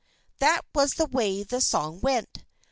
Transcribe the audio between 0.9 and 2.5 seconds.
the way the song went.